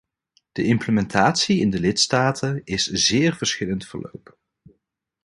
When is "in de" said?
1.59-1.79